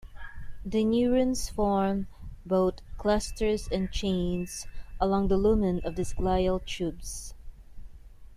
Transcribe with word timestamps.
The 0.65 0.83
neurons 0.83 1.49
form 1.51 2.07
both 2.43 2.79
clusters 2.97 3.67
and 3.71 3.91
chains 3.91 4.65
along 4.99 5.27
the 5.27 5.37
lumen 5.37 5.79
of 5.83 5.95
these 5.95 6.15
glial 6.15 6.59
tubes. 6.65 7.35